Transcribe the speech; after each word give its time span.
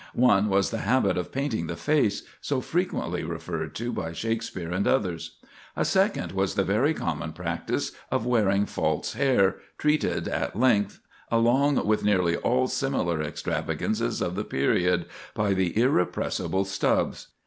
One 0.15 0.49
was 0.49 0.71
the 0.71 0.79
habit 0.79 1.15
of 1.15 1.31
painting 1.31 1.67
the 1.67 1.75
face, 1.75 2.23
so 2.41 2.59
frequently 2.59 3.23
referred 3.23 3.75
to 3.75 3.93
by 3.93 4.13
Shakspere 4.13 4.71
and 4.71 4.87
others. 4.87 5.37
A 5.75 5.85
second 5.85 6.31
was 6.31 6.55
the 6.55 6.63
very 6.63 6.95
common 6.95 7.33
practice 7.33 7.91
of 8.09 8.25
wearing 8.25 8.65
false 8.65 9.13
hair, 9.13 9.57
treated 9.77 10.27
at 10.27 10.55
length, 10.57 10.97
along 11.29 11.85
with 11.85 12.03
nearly 12.03 12.35
all 12.35 12.67
similar 12.67 13.21
extravagances 13.21 14.23
of 14.23 14.33
the 14.33 14.43
period, 14.43 15.05
by 15.35 15.53
the 15.53 15.79
irrepressible 15.79 16.65
Stubbs. 16.65 17.27